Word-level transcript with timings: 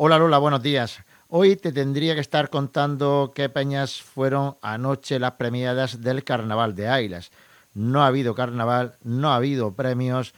Hola 0.00 0.16
Lola, 0.16 0.38
buenos 0.38 0.62
días. 0.62 1.00
Hoy 1.28 1.56
te 1.56 1.72
tendría 1.72 2.14
que 2.14 2.20
estar 2.20 2.50
contando 2.50 3.32
qué 3.34 3.48
peñas 3.48 4.00
fueron 4.00 4.54
anoche 4.62 5.18
las 5.18 5.32
premiadas 5.32 6.04
del 6.04 6.22
Carnaval 6.22 6.76
de 6.76 6.86
Ailas. 6.88 7.32
No 7.74 8.04
ha 8.04 8.06
habido 8.06 8.32
carnaval, 8.36 8.94
no 9.02 9.32
ha 9.32 9.34
habido 9.34 9.72
premios 9.72 10.34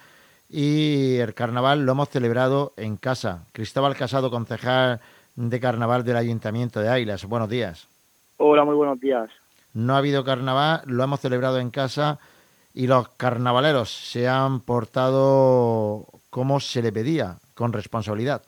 y 0.49 1.17
el 1.17 1.35
carnaval 1.35 1.85
lo 1.85 1.93
hemos 1.93 2.09
celebrado 2.09 2.73
en 2.79 2.97
casa. 2.97 3.45
Cristóbal 3.53 3.97
Casado, 3.97 4.31
concejal 4.31 5.03
de 5.37 5.61
carnaval 5.61 6.05
del 6.05 6.17
Ayuntamiento 6.17 6.81
de 6.81 6.89
Ailas. 6.89 7.27
Buenos 7.27 7.51
días. 7.51 7.87
Hola, 8.39 8.65
muy 8.65 8.77
buenos 8.77 8.99
días. 8.99 9.29
No 9.75 9.95
ha 9.95 9.99
habido 9.99 10.25
carnaval, 10.25 10.85
lo 10.87 11.05
hemos 11.05 11.21
celebrado 11.21 11.59
en 11.59 11.69
casa 11.69 12.19
y 12.73 12.87
los 12.87 13.11
carnavaleros 13.11 13.91
se 13.91 14.27
han 14.27 14.61
portado 14.61 16.07
como 16.31 16.61
se 16.61 16.81
le 16.81 16.93
pedía, 16.93 17.37
con 17.53 17.75
responsabilidad. 17.75 18.41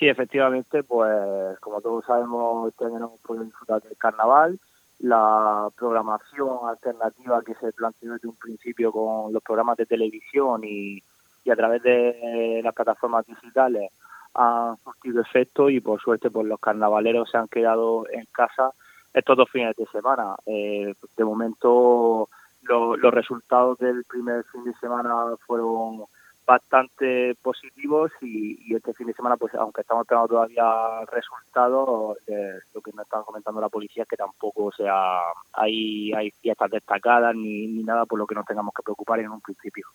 Sí, 0.00 0.08
efectivamente, 0.08 0.82
pues 0.82 1.58
como 1.60 1.82
todos 1.82 2.06
sabemos, 2.06 2.74
tenemos 2.74 3.20
podido 3.20 3.44
disfrutar 3.44 3.82
del 3.82 3.98
carnaval. 3.98 4.58
La 5.00 5.68
programación 5.76 6.56
alternativa 6.66 7.42
que 7.42 7.54
se 7.56 7.70
planteó 7.74 8.14
desde 8.14 8.26
un 8.26 8.36
principio 8.36 8.92
con 8.92 9.30
los 9.30 9.42
programas 9.42 9.76
de 9.76 9.84
televisión 9.84 10.62
y, 10.64 11.02
a 11.50 11.54
través 11.54 11.82
de 11.82 12.62
las 12.64 12.74
plataformas 12.74 13.26
digitales 13.26 13.90
ha 14.34 14.74
surtido 14.82 15.20
efecto 15.20 15.68
y 15.68 15.80
por 15.80 16.00
suerte 16.00 16.30
pues 16.30 16.46
los 16.46 16.60
carnavaleros 16.60 17.30
se 17.30 17.36
han 17.36 17.48
quedado 17.48 18.06
en 18.10 18.24
casa 18.32 18.70
estos 19.12 19.36
dos 19.36 19.50
fines 19.50 19.76
de 19.76 19.84
semana. 19.86 20.34
Eh, 20.46 20.94
de 21.14 21.24
momento 21.24 22.30
los 22.62 23.14
resultados 23.14 23.76
del 23.78 24.04
primer 24.04 24.44
fin 24.44 24.64
de 24.64 24.72
semana 24.74 25.36
fueron 25.46 26.06
bastante 26.50 27.36
positivos 27.40 28.10
y, 28.20 28.74
este 28.74 28.92
fin 28.92 29.06
de 29.06 29.14
semana, 29.14 29.36
pues 29.36 29.54
aunque 29.54 29.82
estamos 29.82 30.02
esperando 30.02 30.26
todavía 30.26 31.04
resultados, 31.12 32.18
eh, 32.26 32.58
lo 32.74 32.80
que 32.80 32.90
nos 32.92 33.04
estaba 33.04 33.22
comentando 33.22 33.60
la 33.60 33.68
policía 33.68 34.02
es 34.02 34.08
que 34.08 34.16
tampoco 34.16 34.72
sea 34.72 35.20
hay, 35.52 36.12
hay 36.12 36.32
fiestas 36.32 36.72
destacadas 36.72 37.36
ni, 37.36 37.68
ni 37.68 37.84
nada 37.84 38.04
por 38.04 38.18
lo 38.18 38.26
que 38.26 38.34
nos 38.34 38.46
tengamos 38.46 38.74
que 38.74 38.82
preocupar 38.82 39.20
en 39.20 39.30
un 39.30 39.40
principio. 39.40 39.86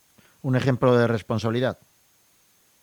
Un 0.44 0.55
ejemplo 0.55 0.95
de 0.95 1.07
responsabilidad. 1.07 1.77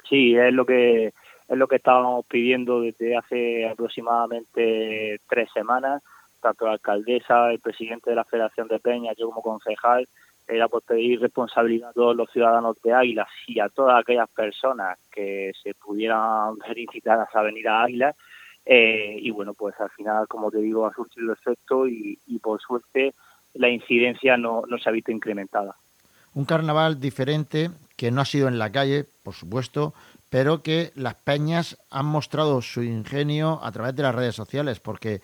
Sí, 0.06 0.36
es 0.36 0.52
lo 0.52 0.66
que 0.66 1.06
es 1.06 1.58
lo 1.58 1.66
que 1.66 1.76
estábamos 1.76 2.26
pidiendo 2.26 2.82
desde 2.82 3.16
hace 3.16 3.68
aproximadamente 3.68 5.18
tres 5.28 5.48
semanas, 5.54 6.02
tanto 6.42 6.66
la 6.66 6.72
alcaldesa, 6.72 7.50
el 7.50 7.60
presidente 7.60 8.10
de 8.10 8.16
la 8.16 8.24
Federación 8.24 8.68
de 8.68 8.78
Peña, 8.78 9.12
yo 9.16 9.30
como 9.30 9.42
concejal, 9.42 10.06
era 10.46 10.68
por 10.68 10.82
pedir 10.82 11.20
responsabilidad 11.20 11.90
a 11.90 11.92
todos 11.92 12.16
los 12.16 12.30
ciudadanos 12.30 12.76
de 12.82 12.92
Águila 12.92 13.26
y 13.46 13.60
a 13.60 13.68
todas 13.68 14.00
aquellas 14.00 14.28
personas 14.30 14.98
que 15.10 15.52
se 15.62 15.74
pudieran 15.74 16.58
ver 16.58 16.78
incitadas 16.78 17.28
a 17.34 17.42
venir 17.42 17.68
a 17.68 17.84
Águila. 17.84 18.14
Eh, 18.64 19.16
y 19.20 19.30
bueno, 19.30 19.54
pues 19.54 19.74
al 19.80 19.90
final, 19.90 20.28
como 20.28 20.50
te 20.50 20.58
digo, 20.58 20.86
ha 20.86 20.94
surgido 20.94 21.32
efecto 21.32 21.88
y, 21.88 22.18
por 22.42 22.60
suerte 22.60 23.14
la 23.54 23.68
incidencia 23.68 24.38
no, 24.38 24.62
no 24.66 24.78
se 24.78 24.88
ha 24.88 24.92
visto 24.92 25.12
incrementada. 25.12 25.76
Un 26.32 26.46
carnaval 26.46 26.98
diferente 26.98 27.70
que 27.96 28.10
no 28.10 28.22
ha 28.22 28.24
sido 28.24 28.48
en 28.48 28.58
la 28.58 28.72
calle, 28.72 29.04
por 29.22 29.34
supuesto, 29.34 29.92
pero 30.30 30.62
que 30.62 30.92
las 30.94 31.14
peñas 31.14 31.76
han 31.90 32.06
mostrado 32.06 32.62
su 32.62 32.82
ingenio 32.82 33.60
a 33.62 33.70
través 33.70 33.94
de 33.94 34.02
las 34.02 34.14
redes 34.14 34.34
sociales, 34.34 34.80
porque 34.80 35.20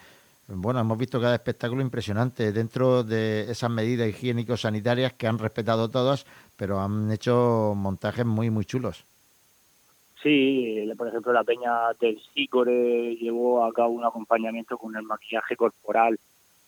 bueno, 0.49 0.81
hemos 0.81 0.97
visto 0.97 1.21
cada 1.21 1.35
espectáculo 1.35 1.83
impresionante 1.83 2.53
dentro 2.53 3.05
de 3.05 3.51
esas 3.51 3.71
medidas 3.71 4.09
higiénico-sanitarias 4.09 5.13
que 5.13 5.27
han 5.27 5.39
respetado 5.39 5.91
todas, 5.91 6.27
pero 6.57 6.81
han 6.81 7.13
hecho 7.13 7.75
montajes 7.77 8.25
muy, 8.25 8.49
muy 8.49 8.65
chulos. 8.65 9.05
Sí, 10.23 10.91
por 10.97 11.09
ejemplo, 11.09 11.33
la 11.33 11.45
Peña 11.45 11.93
del 12.01 12.19
Sícore 12.35 13.15
llevó 13.17 13.65
a 13.65 13.73
cabo 13.73 13.91
un 13.91 14.05
acompañamiento 14.05 14.77
con 14.79 14.97
el 14.97 15.03
maquillaje 15.03 15.55
corporal 15.55 16.19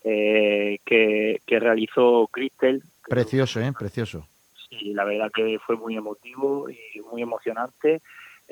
eh, 0.05 0.79
que, 0.85 1.41
que 1.45 1.59
realizó 1.59 2.29
Cristel. 2.31 2.83
Precioso, 3.09 3.61
¿eh? 3.61 3.73
Precioso. 3.77 4.29
Sí, 4.69 4.93
la 4.93 5.05
verdad 5.05 5.33
que 5.35 5.59
fue 5.59 5.77
muy 5.77 5.97
emotivo 5.97 6.69
y 6.71 7.01
muy 7.11 7.23
emocionante. 7.23 8.03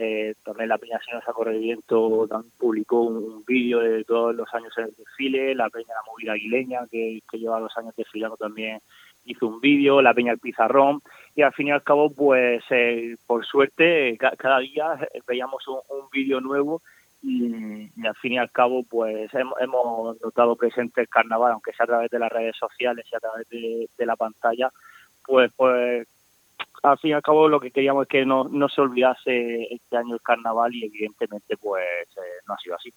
Eh, 0.00 0.36
también 0.44 0.68
la 0.68 0.78
Peña 0.78 1.00
Señora 1.04 1.24
Saco 1.24 1.44
Viento 1.44 2.28
publicó 2.56 3.00
un, 3.00 3.44
vídeo 3.44 3.80
de 3.80 4.04
todos 4.04 4.32
los 4.32 4.46
años 4.54 4.72
en 4.78 4.84
el 4.84 4.94
desfile, 4.96 5.56
la 5.56 5.68
Peña 5.70 5.88
La 5.88 6.08
Movida 6.08 6.32
Aguileña, 6.34 6.86
que, 6.88 7.20
lleva 7.32 7.58
dos 7.58 7.76
años 7.76 7.96
desfilando 7.96 8.36
también 8.36 8.78
hizo 9.24 9.48
un 9.48 9.60
vídeo, 9.60 10.00
la 10.00 10.14
Peña 10.14 10.30
El 10.30 10.38
Pizarrón, 10.38 11.02
y 11.34 11.42
al 11.42 11.52
fin 11.52 11.66
y 11.66 11.70
al 11.72 11.82
cabo, 11.82 12.10
pues 12.10 12.62
eh, 12.70 13.16
por 13.26 13.44
suerte, 13.44 14.16
cada 14.16 14.60
día 14.60 14.96
veíamos 15.26 15.66
un, 15.66 16.08
vídeo 16.12 16.40
nuevo 16.40 16.80
y, 17.20 17.90
al 18.06 18.14
fin 18.22 18.34
y 18.34 18.38
al 18.38 18.52
cabo, 18.52 18.84
pues 18.88 19.28
hemos, 19.34 20.20
notado 20.22 20.54
presente 20.54 21.00
el 21.00 21.08
carnaval, 21.08 21.52
aunque 21.52 21.72
sea 21.72 21.84
a 21.84 21.88
través 21.88 22.10
de 22.10 22.20
las 22.20 22.30
redes 22.30 22.56
sociales 22.56 23.04
y 23.10 23.16
a 23.16 23.20
través 23.20 23.48
de, 23.48 23.88
de 23.98 24.06
la 24.06 24.14
pantalla, 24.14 24.70
pues, 25.26 25.52
pues 25.56 26.06
al 26.82 26.98
fin 26.98 27.10
y 27.10 27.12
al 27.14 27.22
cabo 27.22 27.48
lo 27.48 27.60
que 27.60 27.70
queríamos 27.70 28.02
es 28.02 28.08
que 28.08 28.24
no, 28.24 28.44
no 28.44 28.68
se 28.68 28.80
olvidase 28.80 29.74
este 29.74 29.96
año 29.96 30.14
el 30.14 30.22
carnaval 30.22 30.74
y 30.74 30.84
evidentemente 30.84 31.56
pues 31.56 31.84
eh, 32.16 32.42
no 32.46 32.54
ha 32.54 32.58
sido 32.58 32.76
así. 32.76 32.92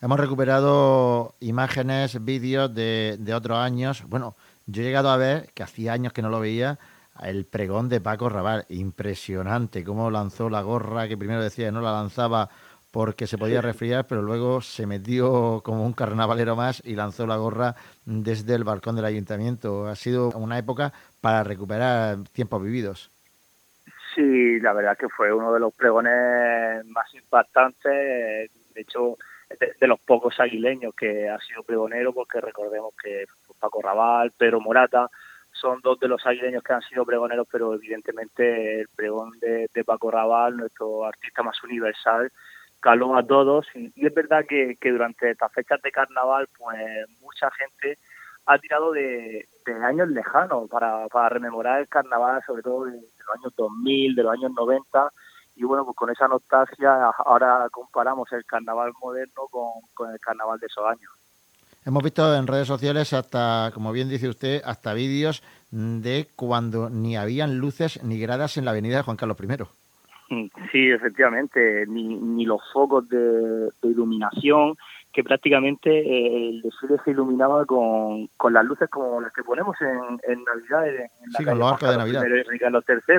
Hemos 0.00 0.20
recuperado 0.20 1.34
imágenes, 1.40 2.22
vídeos 2.24 2.74
de, 2.74 3.16
de 3.18 3.34
otros 3.34 3.58
años. 3.58 4.04
Bueno, 4.08 4.36
yo 4.66 4.82
he 4.82 4.84
llegado 4.84 5.08
a 5.10 5.16
ver, 5.16 5.50
que 5.54 5.62
hacía 5.62 5.92
años 5.92 6.12
que 6.12 6.22
no 6.22 6.28
lo 6.28 6.40
veía, 6.40 6.78
el 7.22 7.46
pregón 7.46 7.88
de 7.88 8.00
Paco 8.00 8.28
Raval. 8.28 8.66
Impresionante 8.68 9.84
cómo 9.84 10.10
lanzó 10.10 10.50
la 10.50 10.62
gorra, 10.62 11.08
que 11.08 11.16
primero 11.16 11.42
decía 11.42 11.66
que 11.66 11.72
no 11.72 11.80
la 11.80 11.92
lanzaba 11.92 12.50
porque 12.94 13.26
se 13.26 13.38
podía 13.38 13.60
resfriar, 13.60 14.06
pero 14.06 14.22
luego 14.22 14.60
se 14.60 14.86
metió 14.86 15.62
como 15.64 15.84
un 15.84 15.94
carnavalero 15.94 16.54
más 16.54 16.80
y 16.86 16.94
lanzó 16.94 17.26
la 17.26 17.36
gorra 17.36 17.74
desde 18.04 18.54
el 18.54 18.62
balcón 18.62 18.94
del 18.94 19.04
ayuntamiento. 19.04 19.88
Ha 19.88 19.96
sido 19.96 20.28
una 20.28 20.58
época 20.58 20.92
para 21.20 21.42
recuperar 21.42 22.18
tiempos 22.32 22.62
vividos. 22.62 23.10
Sí, 24.14 24.60
la 24.60 24.72
verdad 24.72 24.96
que 24.96 25.08
fue 25.08 25.32
uno 25.32 25.52
de 25.52 25.58
los 25.58 25.74
pregones 25.74 26.86
más 26.86 27.12
impactantes, 27.16 27.82
de 27.82 28.80
hecho, 28.80 29.18
de, 29.58 29.86
los 29.88 29.98
pocos 29.98 30.38
aguileños 30.38 30.94
que 30.94 31.28
ha 31.28 31.40
sido 31.40 31.64
pregonero, 31.64 32.12
porque 32.12 32.40
recordemos 32.40 32.94
que 33.02 33.24
Paco 33.58 33.82
Raval, 33.82 34.30
Pedro 34.38 34.60
Morata, 34.60 35.10
son 35.50 35.80
dos 35.82 35.98
de 35.98 36.06
los 36.06 36.24
aguileños 36.24 36.62
que 36.62 36.74
han 36.74 36.82
sido 36.82 37.04
pregoneros, 37.04 37.48
pero 37.50 37.74
evidentemente 37.74 38.82
el 38.82 38.88
pregón 38.94 39.32
de, 39.40 39.68
Paco 39.84 40.12
Raval, 40.12 40.56
nuestro 40.56 41.04
artista 41.04 41.42
más 41.42 41.60
universal, 41.64 42.30
caló 42.84 43.16
a 43.16 43.26
todos. 43.26 43.66
Y, 43.74 44.06
es 44.06 44.14
verdad 44.14 44.44
que, 44.46 44.76
que 44.78 44.90
durante 44.92 45.30
estas 45.30 45.50
fechas 45.52 45.80
de 45.80 45.90
carnaval, 45.90 46.46
pues 46.58 46.78
mucha 47.22 47.50
gente 47.52 47.98
ha 48.44 48.58
tirado 48.58 48.92
de, 48.92 49.48
años 49.82 50.08
lejanos 50.10 50.68
para, 50.68 51.08
para 51.08 51.30
rememorar 51.30 51.80
el 51.80 51.88
carnaval, 51.88 52.42
sobre 52.46 52.62
todo 52.62 52.84
de, 52.84 52.92
los 52.92 53.36
años 53.38 53.54
2000, 53.56 54.14
de 54.14 54.22
los 54.22 54.32
años 54.34 54.52
90. 54.54 55.12
Y 55.56 55.64
bueno, 55.64 55.86
pues 55.86 55.96
con 55.96 56.10
esa 56.10 56.28
nostalgia 56.28 57.10
ahora 57.24 57.66
comparamos 57.70 58.30
el 58.32 58.44
carnaval 58.44 58.92
moderno 59.00 59.44
con, 59.50 60.12
el 60.12 60.20
carnaval 60.20 60.60
de 60.60 60.66
esos 60.66 60.84
años. 60.84 61.10
Hemos 61.86 62.02
visto 62.02 62.34
en 62.34 62.46
redes 62.46 62.66
sociales 62.66 63.12
hasta, 63.14 63.70
como 63.72 63.92
bien 63.92 64.10
dice 64.10 64.28
usted, 64.28 64.62
hasta 64.64 64.92
vídeos 64.92 65.42
de 65.70 66.28
cuando 66.36 66.90
ni 66.90 67.16
habían 67.16 67.58
luces 67.58 68.02
ni 68.02 68.18
gradas 68.18 68.58
en 68.58 68.66
la 68.66 68.72
avenida 68.72 68.98
de 68.98 69.02
Juan 69.02 69.16
Carlos 69.16 69.38
I. 69.40 69.83
Sí, 70.72 70.90
efectivamente, 70.90 71.86
ni, 71.86 72.16
ni 72.16 72.46
los 72.46 72.60
focos 72.72 73.08
de, 73.08 73.18
de 73.18 73.88
iluminación, 73.88 74.74
que 75.14 75.22
prácticamente 75.22 75.90
eh, 75.90 76.48
el 76.48 76.62
desfile 76.62 76.96
se 77.04 77.12
iluminaba 77.12 77.64
con, 77.64 78.28
con 78.36 78.52
las 78.52 78.64
luces 78.64 78.90
como 78.90 79.20
las 79.20 79.32
que 79.32 79.44
ponemos 79.44 79.76
en, 79.80 80.18
en 80.26 80.44
Navidad. 80.44 80.88
En 80.88 81.32
sí, 81.36 81.44
con 81.44 81.58
los 81.58 81.72
arcos 81.72 81.90
de 81.90 81.96
Navidad. 81.98 82.24
Carlos 82.58 82.84
III, 82.88 83.16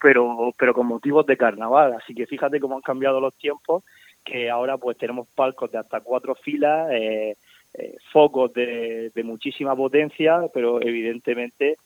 pero, 0.00 0.52
pero 0.58 0.74
con 0.74 0.86
motivos 0.86 1.24
de 1.26 1.38
carnaval. 1.38 1.94
Así 1.94 2.14
que 2.14 2.26
fíjate 2.26 2.60
cómo 2.60 2.76
han 2.76 2.82
cambiado 2.82 3.20
los 3.20 3.34
tiempos, 3.38 3.84
que 4.22 4.50
ahora 4.50 4.76
pues 4.76 4.98
tenemos 4.98 5.28
palcos 5.28 5.70
de 5.70 5.78
hasta 5.78 6.00
cuatro 6.00 6.34
filas, 6.34 6.90
eh, 6.90 7.36
eh, 7.72 7.96
focos 8.12 8.52
de, 8.52 9.10
de 9.14 9.24
muchísima 9.24 9.74
potencia, 9.74 10.42
pero 10.52 10.80
evidentemente 10.82 11.78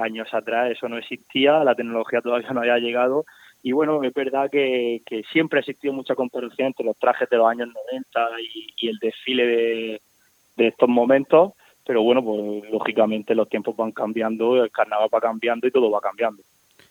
años 0.00 0.32
atrás 0.32 0.70
eso 0.70 0.88
no 0.88 0.96
existía, 0.96 1.62
la 1.62 1.74
tecnología 1.74 2.22
todavía 2.22 2.50
no 2.50 2.60
había 2.60 2.78
llegado 2.78 3.26
y 3.62 3.72
bueno, 3.72 4.02
es 4.04 4.14
verdad 4.14 4.50
que, 4.50 5.02
siempre 5.32 5.58
ha 5.58 5.60
existido 5.60 5.92
mucha 5.92 6.14
comparación 6.14 6.68
entre 6.68 6.86
los 6.86 6.96
trajes 6.96 7.28
de 7.28 7.36
los 7.36 7.48
años 7.48 7.68
90 7.90 8.28
y, 8.76 8.88
el 8.88 8.98
desfile 8.98 9.46
de, 10.56 10.68
estos 10.68 10.88
momentos, 10.88 11.52
pero 11.86 12.02
bueno, 12.02 12.22
pues 12.22 12.70
lógicamente 12.70 13.34
los 13.34 13.48
tiempos 13.48 13.76
van 13.76 13.92
cambiando, 13.92 14.62
el 14.62 14.70
carnaval 14.70 15.08
va 15.12 15.20
cambiando 15.20 15.66
y 15.66 15.70
todo 15.70 15.90
va 15.90 16.00
cambiando. 16.00 16.42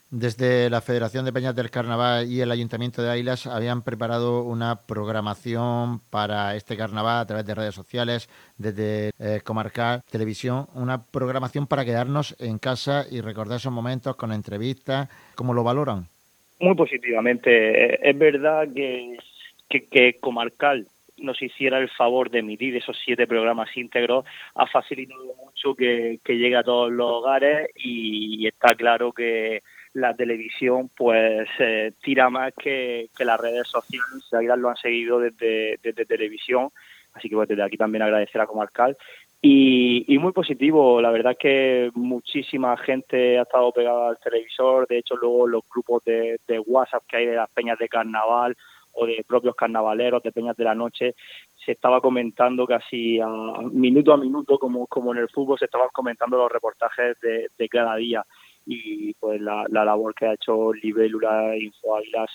Desde 0.10 0.70
la 0.70 0.80
Federación 0.80 1.26
de 1.26 1.34
Peñas 1.34 1.54
del 1.54 1.70
Carnaval 1.70 2.32
y 2.32 2.40
el 2.40 2.50
Ayuntamiento 2.50 3.02
de 3.02 3.10
Ailas 3.10 3.46
habían 3.46 3.82
preparado 3.82 4.44
una 4.44 4.84
programación 4.88 6.00
para 6.10 6.56
este 6.56 6.78
carnaval 6.78 7.20
a 7.20 7.26
través 7.26 7.46
de 7.46 7.56
redes 7.56 7.76
sociales, 7.76 8.30
desde 8.58 9.12
eh, 9.20 9.42
Comarcal, 9.44 10.04
Televisión, 10.10 10.68
una 10.76 11.04
programación 11.04 11.68
para 11.68 11.84
quedarnos 11.84 12.38
en 12.40 12.58
casa 12.58 13.06
y 13.12 13.20
recordar 13.20 13.58
esos 13.58 13.74
momentos 13.74 14.16
con 14.16 14.32
entrevistas. 14.32 15.10
¿Cómo 15.36 15.54
lo 15.54 15.66
valoran? 15.66 16.08
Muy 16.60 16.76
positivamente. 16.76 18.10
Es 18.10 18.18
verdad 18.18 18.68
que 18.74 19.18
que, 19.70 20.18
Comarcal 20.20 20.88
nos 21.18 21.42
hiciera 21.42 21.80
el 21.80 21.90
favor 21.90 22.30
de 22.30 22.40
emitir 22.40 22.76
esos 22.76 22.98
siete 23.04 23.26
programas 23.26 23.76
íntegros 23.76 24.24
ha 24.54 24.68
facilitado 24.68 25.34
mucho 25.44 25.74
que, 25.74 26.20
llegue 26.28 26.56
a 26.56 26.64
todos 26.64 26.92
los 26.92 27.12
hogares 27.12 27.70
y, 27.76 28.48
está 28.48 28.76
claro 28.76 29.12
que 29.12 29.64
la 29.94 30.14
televisión 30.14 30.92
pues 30.96 31.50
eh, 31.60 31.92
tira 32.04 32.30
más 32.30 32.54
que, 32.54 33.10
las 33.20 33.40
redes 33.40 33.68
sociales, 33.68 34.32
Águilas 34.32 34.60
lo 34.60 34.70
han 34.70 34.78
seguido 34.78 35.20
desde, 35.20 35.80
desde 35.82 36.06
televisión, 36.06 36.70
así 37.14 37.30
que 37.30 37.36
pues 37.36 37.50
desde 37.50 37.64
aquí 37.64 37.78
también 37.78 38.04
agradecer 38.04 38.40
a 38.40 38.46
Comarcal 38.46 38.96
y, 39.42 40.18
muy 40.20 40.32
positivo, 40.32 41.00
la 41.00 41.12
verdad 41.12 41.34
es 41.34 41.38
que 41.38 41.92
muchísima 41.94 42.76
gente 42.78 43.38
ha 43.38 43.44
estado 43.44 43.72
pegada 43.72 44.10
al 44.10 44.18
televisor, 44.18 44.88
de 44.88 44.98
hecho 44.98 45.16
luego 45.16 45.48
los 45.48 45.64
grupos 45.70 46.04
de, 46.06 46.40
WhatsApp 46.66 47.04
que 47.08 47.18
hay 47.18 47.26
de 47.28 47.36
las 47.36 47.50
peñas 47.52 47.78
de 47.78 47.88
carnaval 47.88 48.58
o 48.94 49.06
de 49.06 49.24
propios 49.28 49.56
carnavaleros, 49.56 50.24
de 50.24 50.32
peñas 50.32 50.58
de 50.58 50.64
la 50.64 50.74
noche, 50.74 51.14
se 51.56 51.74
estaba 51.74 52.02
comentando 52.02 52.66
casi 52.66 53.20
a, 53.20 53.28
minuto 53.72 54.12
a 54.12 54.18
minuto, 54.18 54.58
como, 54.58 54.88
como 54.88 55.14
en 55.14 55.20
el 55.20 55.30
fútbol, 55.30 55.60
se 55.60 55.66
estaban 55.66 55.90
comentando 55.94 56.38
los 56.38 56.52
reportajes 56.52 57.16
de, 57.22 57.70
cada 57.70 57.96
día. 57.96 58.26
Y 58.66 59.14
pues 59.14 59.40
la, 59.40 59.66
labor 59.70 60.16
que 60.16 60.26
ha 60.26 60.34
hecho 60.34 60.74
Libélula 60.74 61.56
Info 61.56 61.96
Águilas 61.96 62.32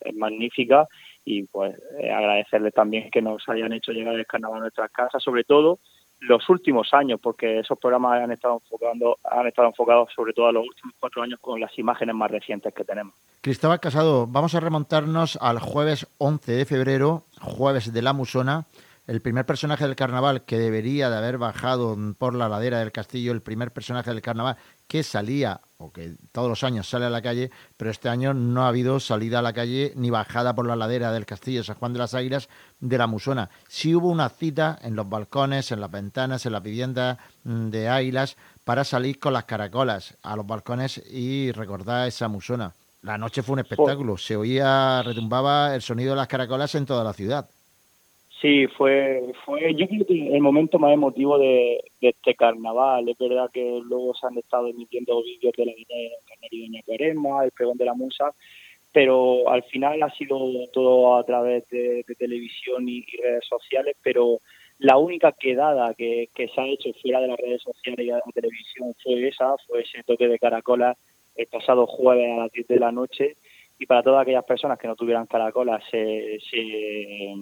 es 0.00 0.14
magnífica. 0.14 0.86
Y 1.26 1.44
pues 1.44 1.74
eh, 1.98 2.10
agradecerle 2.10 2.70
también 2.70 3.10
que 3.10 3.22
nos 3.22 3.48
hayan 3.48 3.72
hecho 3.72 3.92
llegar 3.92 4.14
el 4.14 4.26
carnaval 4.26 4.58
a 4.58 4.62
nuestras 4.62 4.90
casas, 4.90 5.22
sobre 5.22 5.44
todo 5.44 5.80
los 6.28 6.48
últimos 6.48 6.92
años, 6.92 7.20
porque 7.22 7.60
esos 7.60 7.78
programas 7.78 8.22
han 8.22 8.32
estado 8.32 8.60
enfocando, 8.62 9.18
han 9.24 9.46
estado 9.46 9.68
enfocados 9.68 10.08
sobre 10.14 10.32
todo 10.32 10.48
a 10.48 10.52
los 10.52 10.66
últimos 10.66 10.94
cuatro 10.98 11.22
años 11.22 11.38
con 11.40 11.60
las 11.60 11.76
imágenes 11.78 12.14
más 12.14 12.30
recientes 12.30 12.72
que 12.74 12.84
tenemos. 12.84 13.14
Cristóbal 13.40 13.80
Casado, 13.80 14.26
vamos 14.26 14.54
a 14.54 14.60
remontarnos 14.60 15.36
al 15.40 15.58
jueves 15.58 16.06
11 16.18 16.52
de 16.52 16.64
febrero, 16.64 17.24
jueves 17.40 17.92
de 17.92 18.02
la 18.02 18.12
Musona, 18.12 18.66
el 19.06 19.20
primer 19.20 19.44
personaje 19.44 19.84
del 19.84 19.96
carnaval 19.96 20.44
que 20.44 20.58
debería 20.58 21.10
de 21.10 21.16
haber 21.18 21.36
bajado 21.36 21.96
por 22.18 22.34
la 22.34 22.48
ladera 22.48 22.78
del 22.78 22.92
castillo, 22.92 23.32
el 23.32 23.42
primer 23.42 23.70
personaje 23.70 24.10
del 24.10 24.22
carnaval 24.22 24.56
que 24.86 25.02
salía, 25.02 25.60
o 25.78 25.92
que 25.92 26.16
todos 26.32 26.48
los 26.48 26.64
años 26.64 26.88
sale 26.88 27.06
a 27.06 27.10
la 27.10 27.22
calle, 27.22 27.50
pero 27.76 27.90
este 27.90 28.08
año 28.08 28.34
no 28.34 28.64
ha 28.64 28.68
habido 28.68 29.00
salida 29.00 29.38
a 29.38 29.42
la 29.42 29.52
calle 29.52 29.92
ni 29.96 30.10
bajada 30.10 30.54
por 30.54 30.66
la 30.66 30.76
ladera 30.76 31.12
del 31.12 31.26
castillo 31.26 31.64
San 31.64 31.76
Juan 31.76 31.92
de 31.92 31.98
las 31.98 32.14
Águilas 32.14 32.48
de 32.80 32.98
la 32.98 33.06
Musona. 33.06 33.50
Sí 33.68 33.94
hubo 33.94 34.08
una 34.08 34.28
cita 34.28 34.78
en 34.82 34.94
los 34.96 35.08
balcones, 35.08 35.72
en 35.72 35.80
las 35.80 35.90
ventanas, 35.90 36.46
en 36.46 36.52
las 36.52 36.62
viviendas 36.62 37.18
mm, 37.44 37.68
de 37.68 37.88
Águilas 37.88 38.36
para 38.64 38.84
salir 38.84 39.18
con 39.18 39.32
las 39.32 39.44
caracolas 39.44 40.16
a 40.22 40.36
los 40.36 40.46
balcones 40.46 41.02
y 41.10 41.52
recordar 41.52 42.08
esa 42.08 42.28
Musona. 42.28 42.72
La 43.02 43.18
noche 43.18 43.42
fue 43.42 43.54
un 43.54 43.58
espectáculo, 43.58 44.16
se 44.16 44.34
oía, 44.34 45.02
retumbaba 45.02 45.74
el 45.74 45.82
sonido 45.82 46.10
de 46.10 46.16
las 46.16 46.28
caracolas 46.28 46.74
en 46.74 46.86
toda 46.86 47.04
la 47.04 47.12
ciudad. 47.12 47.48
Sí, 48.44 48.66
fue, 48.76 49.22
fue 49.46 49.74
yo 49.74 49.88
creo 49.88 50.04
que 50.04 50.36
el 50.36 50.42
momento 50.42 50.78
más 50.78 50.92
emotivo 50.92 51.38
de, 51.38 51.80
este 52.02 52.34
carnaval. 52.34 53.08
Es 53.08 53.16
verdad 53.16 53.48
que 53.50 53.80
luego 53.82 54.12
se 54.14 54.26
han 54.26 54.36
estado 54.36 54.68
emitiendo 54.68 55.22
vídeos 55.22 55.54
de 55.56 55.64
la 55.64 55.72
vida 55.72 55.94
de 55.94 56.10
Canario 56.28 56.66
Doña 56.66 57.44
el 57.44 57.50
pregón 57.52 57.78
de 57.78 57.86
la 57.86 57.94
musa, 57.94 58.34
pero 58.92 59.48
al 59.48 59.62
final 59.62 60.02
ha 60.02 60.10
sido 60.10 60.38
todo 60.74 61.16
a 61.16 61.24
través 61.24 61.66
de, 61.70 62.04
televisión 62.18 62.86
y, 62.86 63.06
redes 63.16 63.46
sociales, 63.48 63.96
pero 64.02 64.40
la 64.78 64.98
única 64.98 65.32
quedada 65.32 65.94
que, 65.94 66.28
que 66.34 66.48
se 66.48 66.60
ha 66.60 66.66
hecho 66.66 66.90
fuera 67.00 67.22
de 67.22 67.28
las 67.28 67.38
redes 67.38 67.62
sociales 67.62 68.04
y 68.04 68.10
de 68.10 68.12
la 68.12 68.32
televisión 68.34 68.94
fue 69.02 69.26
esa, 69.26 69.56
fue 69.66 69.80
ese 69.80 70.02
toque 70.02 70.28
de 70.28 70.38
caracola 70.38 70.94
el 71.34 71.46
pasado 71.46 71.86
jueves 71.86 72.30
a 72.30 72.42
las 72.42 72.52
10 72.52 72.68
de 72.68 72.78
la 72.78 72.92
noche 72.92 73.36
y 73.78 73.86
para 73.86 74.02
todas 74.02 74.22
aquellas 74.22 74.44
personas 74.44 74.78
que 74.78 74.88
no 74.88 74.96
tuvieran 74.96 75.26
caracolas 75.26 75.82
se, 75.90 76.38
se, 76.50 77.34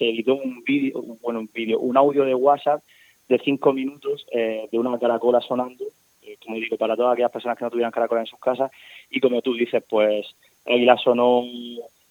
editó 0.00 0.34
un 0.34 0.62
vídeo, 0.64 1.02
bueno, 1.22 1.40
un 1.40 1.50
vídeo, 1.52 1.78
un 1.80 1.96
audio 1.96 2.24
de 2.24 2.34
WhatsApp 2.34 2.82
de 3.28 3.38
cinco 3.38 3.72
minutos 3.72 4.26
eh, 4.32 4.68
de 4.70 4.78
una 4.78 4.98
caracola 4.98 5.40
sonando, 5.40 5.84
eh, 6.22 6.36
como 6.44 6.56
digo, 6.56 6.76
para 6.76 6.96
todas 6.96 7.12
aquellas 7.12 7.30
personas 7.30 7.58
que 7.58 7.64
no 7.64 7.70
tuvieran 7.70 7.92
caracolas 7.92 8.22
en 8.22 8.30
sus 8.30 8.40
casas 8.40 8.70
y 9.10 9.20
como 9.20 9.42
tú 9.42 9.54
dices, 9.54 9.82
pues 9.88 10.26
Águila 10.66 10.96
sonó 10.96 11.44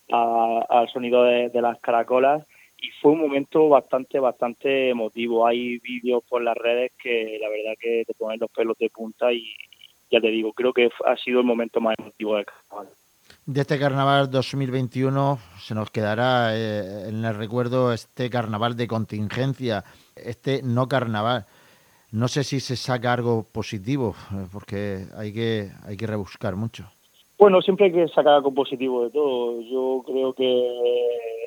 al 0.09 0.89
sonido 0.89 1.23
de, 1.23 1.49
las 1.61 1.79
caracolas 1.79 2.45
y 2.79 2.89
fue 3.01 3.11
un 3.11 3.21
momento 3.21 3.67
bastante, 3.67 4.19
bastante 4.19 4.89
emotivo. 4.89 5.45
Hay 5.45 5.79
vídeos 5.79 6.23
por 6.29 6.41
las 6.41 6.55
redes 6.55 6.91
que 7.01 7.37
la 7.41 7.49
verdad 7.49 7.73
que 7.79 8.03
te 8.05 8.13
ponen 8.13 8.39
los 8.39 8.51
pelos 8.51 8.77
de 8.77 8.89
punta 8.89 9.33
y 9.33 9.53
ya 10.09 10.21
te 10.21 10.29
digo, 10.29 10.53
creo 10.53 10.71
que 10.71 10.89
ha 11.05 11.17
sido 11.17 11.41
el 11.41 11.45
momento 11.45 11.81
más 11.81 11.95
emotivo 11.97 12.35
del 12.35 12.45
carnaval 12.45 12.87
de 13.45 13.61
este 13.61 13.79
carnaval 13.79 14.29
2021 14.29 15.39
se 15.59 15.73
nos 15.73 15.89
quedará 15.89 16.55
eh, 16.55 17.09
en 17.09 17.23
el 17.23 17.35
recuerdo 17.35 17.93
este 17.93 18.29
carnaval 18.29 18.75
de 18.75 18.87
contingencia, 18.87 19.83
este 20.15 20.61
no 20.63 20.87
carnaval. 20.87 21.45
No 22.11 22.27
sé 22.27 22.43
si 22.43 22.59
se 22.59 22.75
saca 22.75 23.13
algo 23.13 23.45
positivo, 23.51 24.15
eh, 24.33 24.47
porque 24.51 25.05
hay 25.15 25.33
que, 25.33 25.69
hay 25.85 25.97
que 25.97 26.07
rebuscar 26.07 26.55
mucho. 26.55 26.89
Bueno, 27.37 27.61
siempre 27.61 27.85
hay 27.85 27.91
que 27.91 28.07
sacar 28.07 28.33
algo 28.33 28.53
positivo 28.53 29.03
de 29.03 29.11
todo. 29.11 29.61
Yo 29.61 30.03
creo 30.05 30.33
que 30.33 30.67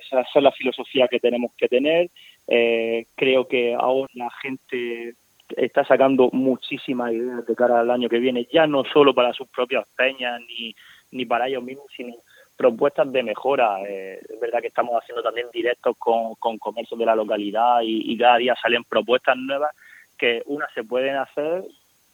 esa 0.03 0.21
es 0.21 0.43
la 0.43 0.53
filosofía 0.53 1.09
que 1.09 1.19
tenemos 1.19 1.53
que 1.57 1.69
tener. 1.69 2.11
Eh, 2.47 3.07
creo 3.15 3.49
que 3.49 3.75
ahora 3.75 4.09
la 4.15 4.31
gente 4.43 5.15
está 5.57 5.85
sacando 5.85 6.31
muchísimas 6.33 7.13
ideas 7.13 7.45
de 7.47 7.55
cara 7.55 7.81
al 7.81 7.91
año 7.91 8.09
que 8.09 8.19
viene, 8.19 8.47
ya 8.53 8.67
no 8.67 8.85
solo 8.85 9.15
para 9.15 9.33
sus 9.33 9.49
propias 9.49 9.85
peñas 9.97 10.41
ni 10.49 10.75
ni 11.13 11.25
para 11.27 11.49
ellos 11.49 11.63
mismos, 11.63 11.87
sino 11.97 12.15
propuestas 12.61 13.11
de 13.11 13.23
mejora. 13.23 13.81
Eh, 13.89 14.21
es 14.29 14.39
verdad 14.39 14.61
que 14.61 14.67
estamos 14.67 14.95
haciendo 15.01 15.23
también 15.23 15.47
directos 15.51 15.97
con, 15.99 16.35
con 16.35 16.59
comercios 16.59 16.99
de 17.01 17.07
la 17.07 17.15
localidad 17.15 17.81
y, 17.83 18.19
cada 18.19 18.37
día 18.37 18.55
salen 18.61 18.85
propuestas 18.85 19.35
nuevas 19.39 19.75
que 20.19 20.43
unas 20.45 20.71
se 20.75 20.85
pueden 20.85 21.17
hacer 21.17 21.65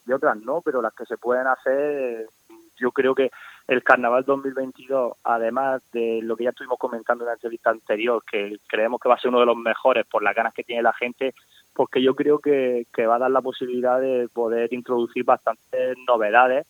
y 0.06 0.12
otras 0.12 0.36
no, 0.36 0.60
pero 0.60 0.80
las 0.80 0.94
que 0.94 1.04
se 1.04 1.18
pueden 1.18 1.48
hacer, 1.48 2.28
yo 2.76 2.92
creo 2.92 3.12
que 3.12 3.32
el 3.66 3.82
Carnaval 3.82 4.24
2022, 4.24 5.16
además 5.24 5.82
de 5.92 6.20
lo 6.22 6.36
que 6.36 6.44
ya 6.44 6.50
estuvimos 6.50 6.78
comentando 6.78 7.24
en 7.24 7.28
la 7.30 7.34
entrevista 7.34 7.70
anterior, 7.70 8.22
que 8.30 8.58
creemos 8.68 9.00
que 9.00 9.08
va 9.08 9.16
a 9.16 9.18
ser 9.18 9.30
uno 9.30 9.40
de 9.40 9.46
los 9.46 9.56
mejores 9.56 10.06
por 10.06 10.22
las 10.22 10.36
ganas 10.36 10.54
que 10.54 10.62
tiene 10.62 10.80
la 10.80 10.92
gente, 10.92 11.34
porque 11.74 12.00
yo 12.00 12.14
creo 12.14 12.38
que, 12.38 12.86
que 12.94 13.06
va 13.06 13.16
a 13.16 13.18
dar 13.18 13.32
la 13.32 13.42
posibilidad 13.42 14.00
de 14.00 14.28
poder 14.32 14.72
introducir 14.72 15.24
bastantes 15.24 15.96
novedades 16.06 16.64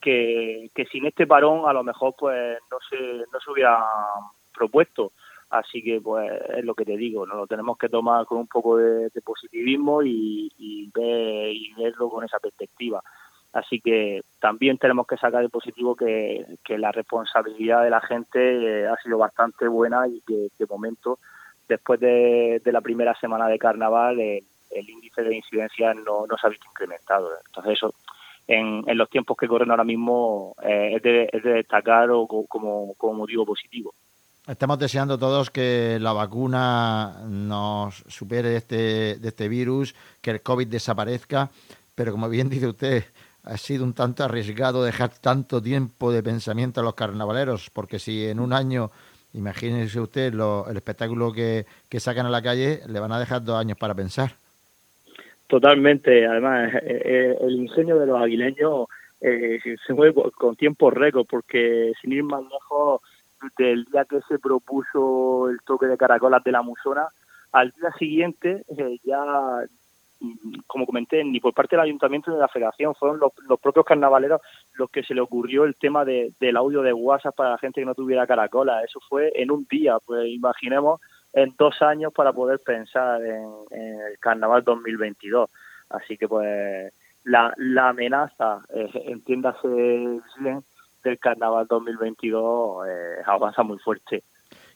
que, 0.00 0.70
sin 0.90 1.06
este 1.06 1.26
parón 1.26 1.68
a 1.68 1.72
lo 1.72 1.82
mejor 1.82 2.14
pues 2.18 2.58
no 2.70 2.78
se, 2.88 2.96
no 3.32 3.40
se 3.40 3.50
hubiera 3.50 3.84
propuesto. 4.54 5.12
Así 5.50 5.82
que 5.82 6.00
pues 6.00 6.30
es 6.56 6.64
lo 6.64 6.74
que 6.74 6.84
te 6.84 6.96
digo, 6.96 7.24
nos 7.24 7.36
lo 7.36 7.46
tenemos 7.46 7.78
que 7.78 7.88
tomar 7.88 8.26
con 8.26 8.38
un 8.38 8.48
poco 8.48 8.78
de, 8.78 9.10
positivismo 9.24 10.02
y, 10.02 10.90
ver, 10.94 11.50
y 11.50 11.72
verlo 11.74 12.08
con 12.10 12.24
esa 12.24 12.38
perspectiva. 12.38 13.02
Así 13.52 13.80
que 13.80 14.22
también 14.40 14.76
tenemos 14.76 15.06
que 15.06 15.16
sacar 15.16 15.42
de 15.42 15.48
positivo 15.48 15.94
que, 15.94 16.44
la 16.68 16.92
responsabilidad 16.92 17.84
de 17.84 17.90
la 17.90 18.00
gente 18.00 18.82
eh, 18.82 18.86
ha 18.88 18.96
sido 18.96 19.18
bastante 19.18 19.66
buena 19.68 20.06
y 20.08 20.20
que 20.26 20.48
de 20.58 20.66
momento, 20.68 21.20
después 21.68 22.00
de, 22.00 22.60
la 22.64 22.80
primera 22.80 23.14
semana 23.18 23.48
de 23.48 23.58
carnaval, 23.58 24.20
el, 24.20 24.44
índice 24.90 25.22
de 25.22 25.36
incidencia 25.36 25.94
no, 25.94 26.26
no 26.26 26.36
se 26.36 26.46
ha 26.46 26.50
visto 26.50 26.66
incrementado. 26.68 27.30
Entonces 27.46 27.74
eso 27.74 27.94
en, 28.46 28.84
los 28.96 29.10
tiempos 29.10 29.36
que 29.36 29.48
corren 29.48 29.70
ahora 29.70 29.84
mismo 29.84 30.54
eh, 30.62 30.96
es, 30.96 31.02
de, 31.02 31.50
destacar 31.50 32.10
o 32.10 32.26
como, 32.26 32.94
motivo 33.14 33.44
positivo. 33.44 33.92
Estamos 34.46 34.78
deseando 34.78 35.18
todos 35.18 35.50
que 35.50 35.98
la 36.00 36.12
vacuna 36.12 37.24
nos 37.26 38.04
supere 38.06 38.50
de 38.50 38.56
este, 38.56 39.16
de 39.16 39.28
este 39.28 39.48
virus, 39.48 39.94
que 40.20 40.30
el 40.30 40.42
COVID 40.42 40.68
desaparezca, 40.68 41.50
pero 41.96 42.12
como 42.12 42.28
bien 42.28 42.48
dice 42.48 42.68
usted, 42.68 43.04
ha 43.42 43.56
sido 43.56 43.84
un 43.84 43.92
tanto 43.92 44.22
arriesgado 44.22 44.84
dejar 44.84 45.10
tanto 45.10 45.60
tiempo 45.60 46.12
de 46.12 46.22
pensamiento 46.22 46.80
a 46.80 46.84
los 46.84 46.94
carnavaleros, 46.94 47.70
porque 47.70 47.98
si 47.98 48.26
en 48.26 48.38
un 48.38 48.52
año, 48.52 48.92
imagínese 49.32 50.00
usted 50.00 50.32
el 50.32 50.76
espectáculo 50.76 51.32
que, 51.32 51.66
que 51.88 51.98
sacan 51.98 52.26
a 52.26 52.30
la 52.30 52.42
calle, 52.42 52.82
le 52.86 53.00
van 53.00 53.10
a 53.10 53.18
dejar 53.18 53.42
dos 53.42 53.58
años 53.58 53.76
para 53.78 53.94
pensar. 53.94 54.36
Totalmente, 55.46 56.26
además 56.26 56.74
eh, 56.74 57.02
eh, 57.04 57.36
el 57.40 57.54
ingenio 57.54 57.98
de 57.98 58.06
los 58.06 58.20
aguileños 58.20 58.88
eh, 59.20 59.60
se 59.86 59.94
mueve 59.94 60.30
con 60.32 60.56
tiempo 60.56 60.90
récord 60.90 61.26
porque 61.28 61.92
sin 62.00 62.12
ir 62.12 62.24
más 62.24 62.42
lejos 62.42 63.00
del 63.56 63.84
día 63.84 64.04
que 64.04 64.20
se 64.28 64.40
propuso 64.40 65.48
el 65.48 65.60
toque 65.62 65.86
de 65.86 65.96
caracolas 65.96 66.42
de 66.42 66.50
la 66.50 66.62
musona, 66.62 67.08
al 67.52 67.70
día 67.70 67.92
siguiente 67.96 68.64
ya, 69.04 69.64
mm, 70.18 70.60
como 70.66 70.84
comenté, 70.84 71.22
ni 71.22 71.38
por 71.38 71.54
parte 71.54 71.76
del 71.76 71.84
ayuntamiento 71.84 72.30
ni 72.30 72.36
de 72.36 72.42
la 72.42 72.48
federación, 72.48 72.96
fueron 72.96 73.20
los, 73.20 73.60
propios 73.60 73.86
carnavaleros 73.86 74.40
los 74.74 74.90
que 74.90 75.04
se 75.04 75.14
le 75.14 75.20
ocurrió 75.20 75.64
el 75.64 75.76
tema 75.76 76.04
de, 76.04 76.32
del 76.40 76.56
audio 76.56 76.82
de 76.82 76.92
WhatsApp 76.92 77.36
para 77.36 77.50
la 77.50 77.58
gente 77.58 77.80
que 77.80 77.86
no 77.86 77.94
tuviera 77.94 78.26
caracolas. 78.26 78.84
Eso 78.84 78.98
fue 79.08 79.30
en 79.36 79.52
un 79.52 79.64
día, 79.70 79.98
pues 80.04 80.26
imaginemos 80.26 81.00
en 81.36 81.54
dos 81.56 81.82
años 81.82 82.12
para 82.14 82.32
poder 82.32 82.60
pensar 82.60 83.22
en, 83.22 83.44
el 83.70 84.18
Carnaval 84.18 84.64
2022. 84.64 85.50
Así 85.90 86.16
que 86.16 86.26
pues 86.26 86.92
la, 87.24 87.52
la 87.58 87.90
amenaza, 87.90 88.62
eh, 88.74 88.90
entiéndase 89.06 89.68
del 89.68 91.18
Carnaval 91.20 91.66
2022 91.68 92.86
eh, 92.88 93.22
avanza 93.26 93.62
muy 93.62 93.78
fuerte. 93.78 94.24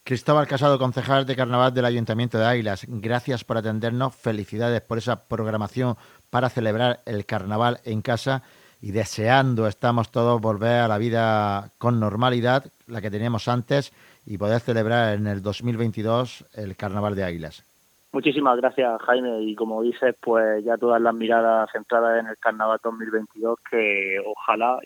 Cristóbal 0.03 0.47
Casado, 0.47 0.77
concejal 0.77 1.25
de 1.25 1.35
Carnaval 1.35 1.73
del 1.73 1.85
Ayuntamiento 1.85 2.37
de 2.37 2.45
Águilas, 2.45 2.85
gracias 2.87 3.43
por 3.43 3.57
atendernos, 3.57 4.15
felicidades 4.15 4.81
por 4.81 4.99
esa 4.99 5.27
programación 5.27 5.95
para 6.29 6.49
celebrar 6.49 6.99
el 7.05 7.25
carnaval 7.25 7.79
en 7.85 8.01
casa 8.01 8.43
y 8.81 8.91
deseando 8.91 9.67
estamos 9.67 10.11
todos 10.11 10.41
volver 10.41 10.81
a 10.81 10.87
la 10.87 10.97
vida 10.97 11.71
con 11.77 11.99
normalidad, 11.99 12.65
la 12.87 13.01
que 13.01 13.11
teníamos 13.11 13.47
antes, 13.47 13.93
y 14.25 14.37
poder 14.37 14.59
celebrar 14.59 15.15
en 15.15 15.27
el 15.27 15.41
2022 15.41 16.45
el 16.53 16.75
carnaval 16.75 17.15
de 17.15 17.23
Águilas. 17.23 17.65
Muchísimas 18.13 18.57
gracias, 18.57 19.01
Jaime. 19.03 19.41
Y 19.41 19.55
como 19.55 19.81
dices, 19.81 20.15
pues 20.19 20.63
ya 20.65 20.77
todas 20.77 21.01
las 21.01 21.13
miradas 21.13 21.69
centradas 21.71 22.19
en 22.19 22.27
el 22.27 22.37
Carnaval 22.37 22.79
2022 22.83 23.57
que 23.69 24.17
ojalá 24.25 24.77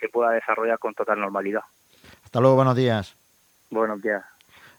se 0.00 0.08
pueda 0.08 0.32
desarrollar 0.32 0.78
con 0.78 0.92
total 0.94 1.20
normalidad. 1.20 1.62
Hasta 2.24 2.40
luego, 2.40 2.56
buenos 2.56 2.74
días. 2.74 3.16
Buenos 3.70 4.02
días. 4.02 4.24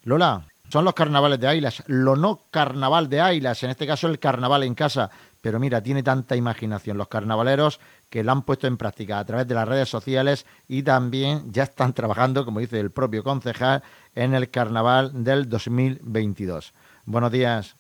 Lola, 0.04 0.42
son 0.70 0.84
los 0.84 0.94
carnavales 0.94 1.40
de 1.40 1.48
Águilas, 1.48 1.84
lo 1.88 2.16
no 2.16 2.42
carnaval 2.52 3.10
de 3.10 3.22
Águilas, 3.22 3.64
en 3.64 3.70
este 3.70 3.88
caso 3.88 4.08
el 4.08 4.20
carnaval 4.20 4.64
en 4.64 4.76
casa. 4.76 5.10
Pero 5.46 5.60
mira, 5.60 5.80
tiene 5.84 6.02
tanta 6.02 6.36
imaginación 6.36 6.98
los 6.98 7.08
carnavaleros 7.08 7.80
que 8.10 8.24
la 8.24 8.32
han 8.32 8.42
puesto 8.42 8.66
en 8.66 8.78
práctica 8.78 9.20
a 9.20 9.26
través 9.26 9.48
de 9.48 9.54
las 9.54 9.68
redes 9.68 9.88
sociales 9.88 10.44
y 10.68 10.82
también 10.82 11.54
ya 11.54 11.62
están 11.62 11.94
trabajando, 11.94 12.46
como 12.46 12.62
dice 12.62 12.80
el 12.80 12.90
propio 12.90 13.24
concejal, 13.24 13.84
en 14.16 14.34
el 14.34 14.50
carnaval 14.50 15.24
del 15.24 15.48
2022. 15.48 16.74
Buenos 17.06 17.32
días. 17.32 17.74